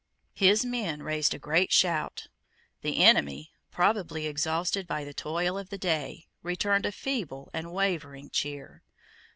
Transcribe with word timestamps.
His 0.33 0.65
men 0.65 1.03
raised 1.03 1.35
a 1.35 1.37
great 1.37 1.71
shout. 1.71 2.27
The 2.81 3.03
enemy, 3.03 3.51
probably 3.69 4.25
exhausted 4.25 4.87
by 4.87 5.03
the 5.03 5.13
toil 5.13 5.59
of 5.59 5.69
the 5.69 5.77
day, 5.77 6.25
returned 6.41 6.87
a 6.87 6.91
feeble 6.91 7.51
and 7.53 7.71
wavering 7.71 8.31
cheer. 8.31 8.81